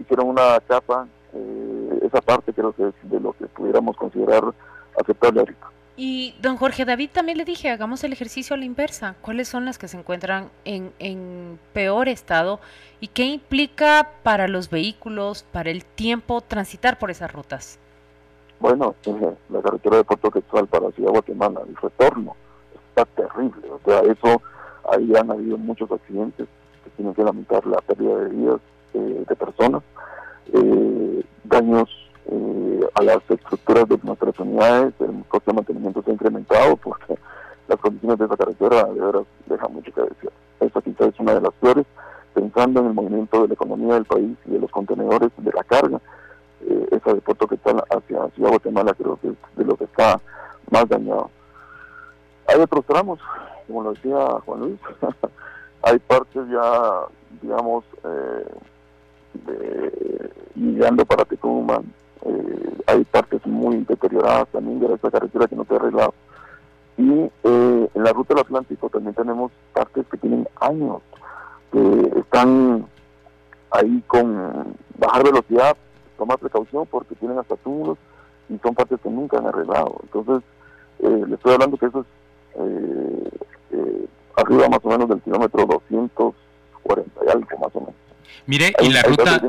hicieron 0.00 0.28
una 0.28 0.60
capa, 0.66 1.06
eh, 1.34 2.00
esa 2.06 2.20
parte 2.20 2.52
creo 2.52 2.72
que 2.72 2.88
es 2.88 2.94
de 3.02 3.20
lo 3.20 3.32
que 3.32 3.46
pudiéramos 3.46 3.96
considerar 3.96 4.44
aceptable 5.00 5.40
ahorita. 5.40 5.66
Y 5.96 6.34
don 6.40 6.56
Jorge 6.56 6.84
David 6.84 7.10
también 7.12 7.36
le 7.36 7.44
dije, 7.44 7.68
hagamos 7.68 8.02
el 8.04 8.12
ejercicio 8.12 8.54
a 8.54 8.58
la 8.58 8.64
inversa. 8.64 9.16
¿Cuáles 9.20 9.48
son 9.48 9.64
las 9.64 9.76
que 9.76 9.88
se 9.88 9.98
encuentran 9.98 10.48
en, 10.64 10.92
en 10.98 11.58
peor 11.72 12.08
estado 12.08 12.60
y 13.00 13.08
qué 13.08 13.24
implica 13.24 14.08
para 14.22 14.48
los 14.48 14.70
vehículos, 14.70 15.44
para 15.52 15.70
el 15.70 15.84
tiempo, 15.84 16.40
transitar 16.40 16.98
por 16.98 17.10
esas 17.10 17.32
rutas? 17.32 17.78
Bueno, 18.60 18.94
la 19.48 19.62
carretera 19.62 19.96
de 19.96 20.04
Puerto 20.04 20.30
Quetzal 20.30 20.66
para 20.66 20.90
Ciudad 20.92 21.12
Guatemala, 21.12 21.62
el 21.66 21.74
retorno 21.76 22.36
está 22.90 23.06
terrible. 23.06 23.70
O 23.70 23.80
sea, 23.84 24.00
eso, 24.00 24.42
ahí 24.92 25.12
han 25.16 25.30
habido 25.30 25.56
muchos 25.56 25.90
accidentes 25.90 26.46
que 26.84 26.90
tienen 26.90 27.14
que 27.14 27.24
lamentar 27.24 27.66
la 27.66 27.80
pérdida 27.80 28.16
de 28.16 28.28
vidas 28.28 28.60
eh, 28.92 29.24
de 29.26 29.36
personas, 29.36 29.82
eh, 30.52 31.24
daños 31.44 31.88
eh, 32.30 32.80
a 32.94 33.02
las 33.02 33.18
estructuras 33.28 33.88
de 33.88 33.98
nuestras 34.02 34.38
unidades, 34.38 34.94
el 35.00 35.24
coste 35.28 35.50
de 35.50 35.56
mantenimiento 35.56 36.02
se 36.02 36.10
ha 36.10 36.14
incrementado 36.14 36.76
porque 36.76 37.18
las 37.66 37.78
condiciones 37.80 38.18
de 38.18 38.24
esa 38.26 38.36
carretera 38.36 38.84
de 38.84 39.00
veras 39.00 39.22
dejan 39.46 39.72
mucho 39.72 39.92
que 39.92 40.02
decir. 40.02 40.30
Esta 40.60 40.80
quizás 40.80 41.08
es 41.08 41.20
una 41.20 41.34
de 41.34 41.40
las 41.40 41.52
peores, 41.54 41.86
pensando 42.34 42.80
en 42.80 42.86
el 42.86 42.94
movimiento 42.94 43.42
de 43.42 43.48
la 43.48 43.54
economía 43.54 43.94
del 43.94 44.04
país 44.04 44.36
y 44.46 44.50
de 44.52 44.60
los 44.60 44.70
contenedores 44.70 45.30
de 45.36 45.52
la 45.52 45.64
carga. 45.64 46.00
Eh, 46.68 46.88
esa 46.92 47.14
de 47.14 47.20
Puerto 47.20 47.48
Quetzal 47.48 47.82
hacia 47.90 48.28
Ciudad 48.30 48.50
Guatemala 48.50 48.94
creo 48.94 49.18
que 49.20 49.28
es 49.28 49.36
de 49.56 49.64
lo 49.64 49.76
que 49.76 49.84
está 49.84 50.20
más 50.70 50.88
dañado. 50.88 51.30
Hay 52.46 52.60
otros 52.60 52.84
tramos, 52.84 53.18
como 53.66 53.82
lo 53.82 53.92
decía 53.94 54.26
Juan 54.44 54.60
Luis, 54.60 54.80
hay 55.82 55.98
partes 55.98 56.42
ya, 56.48 57.06
digamos, 57.42 57.84
eh, 58.04 58.44
de, 59.46 60.30
llegando 60.54 61.04
para 61.04 61.24
Tecumán, 61.24 61.84
eh, 62.26 62.76
hay 62.86 63.04
partes 63.04 63.44
muy 63.46 63.84
deterioradas 63.88 64.48
también 64.48 64.80
de 64.80 64.94
esta 64.94 65.10
carretera 65.10 65.46
que 65.46 65.56
no 65.56 65.64
se 65.64 65.74
ha 65.74 65.76
arreglado. 65.76 66.14
Y 66.96 67.12
eh, 67.12 67.90
en 67.94 68.04
la 68.04 68.12
ruta 68.12 68.34
del 68.34 68.44
Atlántico 68.44 68.88
también 68.90 69.14
tenemos 69.14 69.52
partes 69.72 70.04
que 70.10 70.16
tienen 70.18 70.46
años, 70.60 71.00
que 71.72 72.12
están 72.18 72.86
ahí 73.70 74.02
con 74.06 74.76
bajar 74.98 75.24
velocidad, 75.24 75.76
tomar 76.18 76.38
precaución 76.38 76.86
porque 76.86 77.14
tienen 77.14 77.38
hasta 77.38 77.56
túmulos 77.56 77.96
y 78.48 78.58
son 78.58 78.74
partes 78.74 79.00
que 79.00 79.08
nunca 79.08 79.38
han 79.38 79.46
arreglado. 79.46 80.00
Entonces, 80.02 80.42
eh, 80.98 81.24
le 81.26 81.34
estoy 81.34 81.54
hablando 81.54 81.78
que 81.78 81.86
eso 81.86 82.00
es 82.00 82.06
arriba 84.36 84.68
más 84.68 84.80
o 84.82 84.88
menos 84.88 85.08
del 85.08 85.20
kilómetro 85.22 85.64
240 85.66 87.20
y 87.24 87.28
algo 87.30 87.58
más 87.58 87.74
o 87.74 87.80
menos. 87.80 87.94
Mire, 88.46 88.72
y 88.80 88.90
la 88.90 89.02
ruta... 89.02 89.40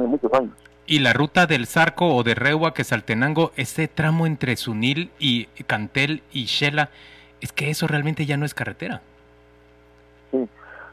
Y 0.92 1.00
la 1.00 1.14
ruta 1.14 1.48
del 1.48 1.68
Zarco 1.68 2.14
o 2.14 2.22
de 2.22 2.36
Reua 2.36 2.74
que 2.74 2.84
Saltenango, 2.84 3.54
ese 3.56 3.88
tramo 3.88 4.26
entre 4.26 4.58
Sunil 4.58 5.10
y 5.20 5.46
Cantel 5.66 6.22
y 6.34 6.48
Shela, 6.48 6.90
es 7.40 7.54
que 7.54 7.70
eso 7.70 7.88
realmente 7.88 8.26
ya 8.26 8.36
no 8.36 8.44
es 8.44 8.54
carretera. 8.54 9.02
Sí, 10.32 10.50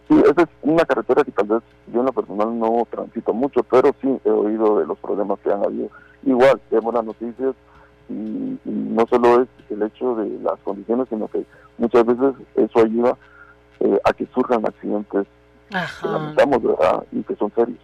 Sí, 0.09 0.15
esa 0.21 0.43
es 0.43 0.49
una 0.63 0.85
carretera 0.85 1.25
que 1.25 1.33
tal 1.33 1.49
vez 1.49 1.63
yo 1.93 1.99
en 1.99 2.07
lo 2.07 2.13
personal 2.13 2.57
no 2.57 2.87
transito 2.89 3.35
mucho, 3.35 3.65
pero 3.65 3.93
sí 4.01 4.21
he 4.25 4.31
oído 4.31 4.79
de 4.79 4.87
los 4.87 4.97
problemas 4.99 5.41
que 5.41 5.51
han 5.51 5.65
habido. 5.65 5.89
Igual, 6.23 6.61
vemos 6.71 6.95
las 6.95 7.05
noticias 7.05 7.57
y, 8.09 8.57
no 8.65 9.05
solo 9.11 9.43
es 9.43 9.49
el 9.69 9.83
hecho 9.83 10.15
de 10.15 10.29
las 10.45 10.61
condiciones, 10.61 11.09
sino 11.09 11.27
que 11.27 11.45
muchas 11.77 12.07
veces 12.07 12.35
eso 12.55 12.79
ayuda 12.79 13.17
eh, 13.81 13.99
a 14.05 14.13
que 14.13 14.27
surjan 14.33 14.65
accidentes 14.65 15.27
que 15.71 16.07
lamentamos, 16.09 16.63
¿verdad? 16.63 17.05
Y 17.11 17.25
que 17.25 17.35
son 17.35 17.53
serios. 17.57 17.81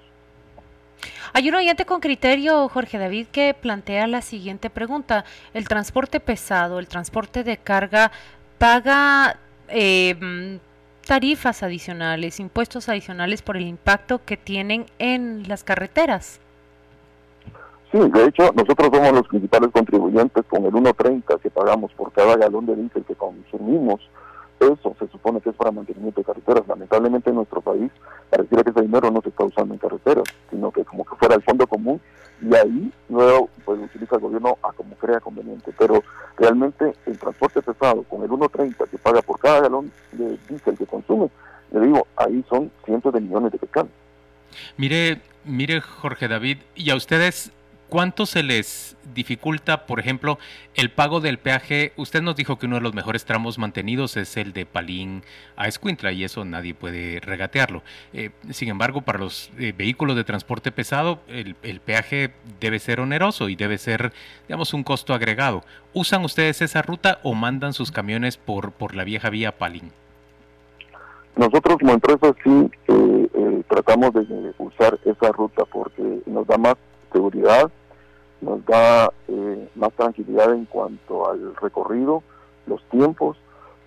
Hay 1.32 1.49
un 1.49 1.54
oyente 1.54 1.84
con 1.84 2.00
criterio, 2.00 2.68
Jorge 2.68 2.99
David, 2.99 3.26
que 3.32 3.54
plantea 3.54 4.06
la 4.06 4.23
siguiente 4.23 4.70
pregunta. 4.70 5.25
¿El 5.52 5.68
transporte 5.68 6.20
pesado, 6.20 6.78
el 6.78 6.88
transporte 6.88 7.44
de 7.44 7.56
carga, 7.56 8.12
paga 8.58 9.37
eh, 9.68 10.58
tarifas 11.06 11.62
adicionales, 11.62 12.40
impuestos 12.40 12.88
adicionales 12.88 13.42
por 13.42 13.56
el 13.56 13.66
impacto 13.66 14.20
que 14.25 14.37
tienen 14.37 14.87
en 14.99 15.49
las 15.49 15.64
carreteras? 15.64 16.40
Sí, 17.92 17.99
de 17.99 18.25
hecho, 18.25 18.52
nosotros 18.54 18.90
somos 18.92 19.12
los 19.12 19.28
principales 19.28 19.70
contribuyentes 19.73 20.44
con 20.46 20.64
el 20.64 20.73
1.30 20.73 21.40
que 21.40 21.50
pagamos 21.50 21.92
por 21.92 22.12
cada 22.12 22.37
galón 22.37 22.66
de 22.66 22.75
diésel 22.75 23.04
que 23.04 23.14
consumimos 23.14 24.00
eso 24.61 24.94
se 24.99 25.08
supone 25.08 25.40
que 25.40 25.50
es 25.50 25.56
para 25.56 25.70
mantenimiento 25.70 26.20
de 26.20 26.25
carreteras. 26.25 26.66
Lamentablemente 26.68 27.30
en 27.30 27.37
nuestro 27.37 27.61
país 27.61 27.90
pareciera 28.34 28.64
que 28.64 28.70
ese 28.70 28.82
dinero 28.82 29.10
no 29.10 29.22
se 29.22 29.28
está 29.28 29.44
usando 29.44 29.74
en 29.74 29.78
carreteras, 29.78 30.24
sino 30.50 30.70
que 30.72 30.84
como 30.84 31.04
que 31.04 31.14
fuera 31.16 31.36
el 31.36 31.42
fondo 31.42 31.66
común 31.66 32.00
y 32.42 32.54
ahí 32.54 32.92
luego 33.08 33.48
pues 33.64 33.78
utiliza 33.80 34.16
el 34.16 34.22
gobierno 34.22 34.58
a 34.62 34.72
como 34.72 34.94
crea 34.96 35.20
conveniente. 35.20 35.72
Pero 35.78 36.02
realmente 36.36 36.94
el 37.06 37.18
transporte 37.18 37.62
pesado 37.62 38.02
con 38.02 38.22
el 38.22 38.30
1.30 38.30 38.88
que 38.88 38.98
paga 38.98 39.22
por 39.22 39.38
cada 39.38 39.60
galón 39.60 39.92
de 40.12 40.36
diésel 40.48 40.76
que 40.76 40.86
consume, 40.86 41.30
le 41.70 41.80
digo, 41.80 42.06
ahí 42.16 42.44
son 42.48 42.70
cientos 42.84 43.12
de 43.14 43.20
millones 43.20 43.52
de 43.52 43.58
pescados. 43.58 43.90
Mire, 44.76 45.20
mire 45.44 45.80
Jorge 45.80 46.28
David, 46.28 46.58
y 46.74 46.90
a 46.90 46.96
ustedes 46.96 47.52
¿Cuánto 47.94 48.26
se 48.26 48.42
les 48.42 48.96
dificulta, 49.14 49.87
por 49.87 50.00
ejemplo, 50.00 50.38
el 50.75 50.90
pago 50.90 51.21
del 51.21 51.38
peaje? 51.38 51.92
Usted 51.97 52.23
nos 52.23 52.37
dijo 52.37 52.59
que 52.59 52.66
uno 52.66 52.76
de 52.76 52.83
los 52.83 52.94
mejores 52.94 53.25
tramos 53.25 53.59
mantenidos 53.59 54.16
es 54.16 54.37
el 54.37 54.52
de 54.52 54.66
Palín 54.66 55.23
a 55.56 55.68
Escuintla 55.68 56.12
y 56.12 56.25
eso 56.25 56.44
nadie 56.44 56.75
puede 56.75 57.21
regatearlo. 57.21 57.83
Eh, 58.12 58.30
sin 58.50 58.68
embargo, 58.68 59.02
para 59.02 59.18
los 59.18 59.50
eh, 59.59 59.73
vehículos 59.76 60.16
de 60.16 60.25
transporte 60.25 60.73
pesado, 60.73 61.21
el, 61.28 61.54
peaje 61.80 62.33
debe 62.61 62.78
ser 62.78 63.00
oneroso 63.00 63.49
y 63.49 63.56
debe 63.56 63.78
ser, 63.78 64.12
digamos, 64.49 64.75
un 64.75 64.83
costo 64.83 65.14
agregado. 65.14 65.64
¿Usan 65.92 66.25
ustedes 66.25 66.61
esa 66.62 66.83
ruta 66.83 67.21
o 67.23 67.35
mandan 67.35 67.73
sus 67.73 67.92
camiones 67.92 68.37
por, 68.37 68.73
por 68.73 68.94
la 68.94 69.04
vieja 69.04 69.30
vía 69.30 69.52
Palín? 69.52 69.92
Nosotros 71.37 71.78
como 71.78 71.92
empresa 71.92 72.33
sí 72.44 72.71
eh, 72.87 73.62
tratamos 73.68 74.12
de 74.14 74.54
usar 74.59 74.99
esa 75.04 75.33
ruta 75.33 75.64
porque 75.64 76.21
nos 76.26 76.47
da 76.47 76.56
más 76.56 76.76
seguridad, 77.12 77.71
nos 78.44 78.64
da 78.66 79.10
eh, 79.28 79.68
más 79.74 79.92
tranquilidad 79.94 80.52
en 80.52 80.66
cuanto 80.66 81.30
al 81.30 81.56
recorrido, 81.56 82.22
los 82.66 82.82
tiempos 82.90 83.36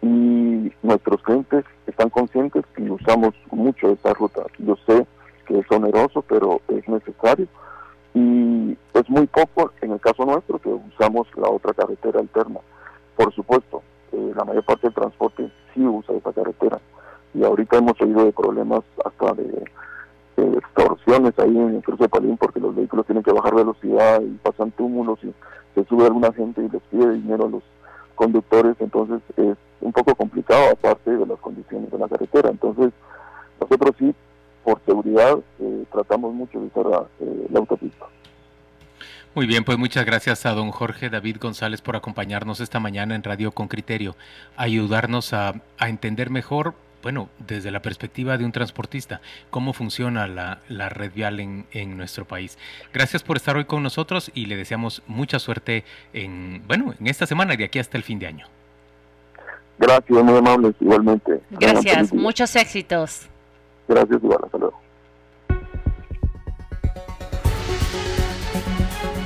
y 0.01 0.71
nuestros 0.81 1.21
clientes 1.23 1.63
están 1.85 2.09
conscientes 2.09 2.65
que 2.75 2.89
usamos 2.89 3.33
mucho 3.51 3.89
esa 3.89 4.13
ruta. 4.13 4.43
Yo 4.59 4.75
sé 4.85 5.05
que 5.45 5.59
es 5.59 5.71
oneroso, 5.71 6.21
pero 6.23 6.61
es 6.67 6.87
necesario 6.87 7.47
y 8.13 8.77
es 8.93 9.09
muy 9.09 9.27
poco 9.27 9.71
en 9.81 9.91
el 9.91 9.99
caso 9.99 10.25
nuestro 10.25 10.59
que 10.59 10.69
usamos 10.69 11.27
la 11.35 11.49
otra 11.49 11.73
carretera 11.73 12.19
alterna. 12.19 12.59
Por 13.15 13.33
supuesto, 13.33 13.83
eh, 14.11 14.33
la 14.35 14.43
mayor 14.43 14.63
parte 14.63 14.87
del 14.87 14.93
transporte 14.93 15.51
sí 15.73 15.85
usa 15.85 16.15
esa 16.15 16.33
carretera 16.33 16.79
y 17.33 17.43
ahorita 17.43 17.77
hemos 17.77 17.99
oído 18.01 18.25
de 18.25 18.31
problemas 18.31 18.81
hasta 19.05 19.33
de 19.33 19.63
extorsiones 20.37 21.33
ahí 21.39 21.57
en 21.57 21.75
el 21.75 21.83
cruce 21.83 22.03
de 22.03 22.09
Palín 22.09 22.37
porque 22.37 22.59
los 22.59 22.75
vehículos 22.75 23.05
tienen 23.05 23.23
que 23.23 23.31
bajar 23.31 23.55
velocidad 23.55 24.21
y 24.21 24.37
pasan 24.43 24.71
túmulos 24.71 25.19
y 25.23 25.33
se 25.75 25.83
sube 25.85 26.05
alguna 26.05 26.31
gente 26.33 26.63
y 26.63 26.69
les 26.69 26.81
pide 26.83 27.13
dinero 27.13 27.45
a 27.45 27.49
los 27.49 27.63
conductores, 28.15 28.75
entonces 28.79 29.21
es 29.35 29.57
un 29.81 29.91
poco 29.93 30.15
complicado 30.15 30.71
aparte 30.71 31.11
de 31.11 31.25
las 31.25 31.39
condiciones 31.39 31.91
de 31.91 31.99
la 31.99 32.07
carretera. 32.07 32.49
Entonces 32.49 32.91
nosotros 33.59 33.95
sí, 33.97 34.13
por 34.63 34.81
seguridad, 34.85 35.37
eh, 35.59 35.83
tratamos 35.91 36.33
mucho 36.33 36.59
de 36.59 36.65
usar 36.67 37.07
eh, 37.19 37.47
la, 37.51 37.59
autopista. 37.59 38.05
Muy 39.33 39.45
bien, 39.45 39.63
pues 39.63 39.77
muchas 39.77 40.05
gracias 40.05 40.45
a 40.45 40.53
don 40.53 40.71
Jorge 40.71 41.09
David 41.09 41.37
González 41.39 41.81
por 41.81 41.95
acompañarnos 41.95 42.59
esta 42.59 42.79
mañana 42.79 43.15
en 43.15 43.23
Radio 43.23 43.51
con 43.51 43.67
Criterio, 43.67 44.15
ayudarnos 44.55 45.33
a 45.33 45.53
entender 45.79 46.31
mejor 46.31 46.73
bueno, 47.03 47.29
desde 47.39 47.71
la 47.71 47.81
perspectiva 47.81 48.37
de 48.37 48.45
un 48.45 48.51
transportista, 48.51 49.21
cómo 49.49 49.73
funciona 49.73 50.27
la, 50.27 50.89
red 50.89 51.11
vial 51.13 51.39
en, 51.39 51.65
en, 51.71 51.97
nuestro 51.97 52.25
país. 52.25 52.57
Gracias 52.93 53.23
por 53.23 53.37
estar 53.37 53.57
hoy 53.57 53.65
con 53.65 53.83
nosotros 53.83 54.31
y 54.33 54.45
le 54.45 54.55
deseamos 54.55 55.03
mucha 55.07 55.39
suerte 55.39 55.83
en, 56.13 56.63
bueno, 56.67 56.93
en 56.99 57.07
esta 57.07 57.25
semana 57.25 57.53
y 57.53 57.57
de 57.57 57.65
aquí 57.65 57.79
hasta 57.79 57.97
el 57.97 58.03
fin 58.03 58.19
de 58.19 58.27
año. 58.27 58.47
Gracias, 59.79 60.23
muy 60.23 60.37
amables, 60.37 60.75
igualmente. 60.79 61.39
Gracias, 61.51 62.11
muchos 62.11 62.55
éxitos. 62.55 63.27
Gracias, 63.87 64.23
igual, 64.23 64.39
hasta 64.43 64.57
luego. 64.57 64.86